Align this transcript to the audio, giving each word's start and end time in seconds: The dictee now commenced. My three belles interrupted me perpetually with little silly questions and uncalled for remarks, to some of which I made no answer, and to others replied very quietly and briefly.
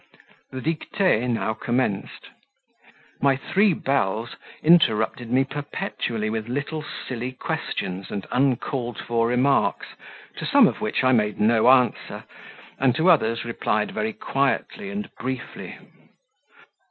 The 0.51 0.61
dictee 0.61 1.27
now 1.27 1.53
commenced. 1.53 2.29
My 3.21 3.35
three 3.35 3.71
belles 3.75 4.35
interrupted 4.63 5.29
me 5.31 5.43
perpetually 5.43 6.27
with 6.27 6.47
little 6.49 6.83
silly 7.07 7.33
questions 7.33 8.09
and 8.09 8.25
uncalled 8.31 8.97
for 8.99 9.27
remarks, 9.27 9.89
to 10.37 10.45
some 10.47 10.67
of 10.67 10.81
which 10.81 11.03
I 11.03 11.11
made 11.11 11.39
no 11.39 11.69
answer, 11.69 12.23
and 12.79 12.95
to 12.95 13.11
others 13.11 13.45
replied 13.45 13.91
very 13.91 14.13
quietly 14.13 14.89
and 14.89 15.07
briefly. 15.17 15.77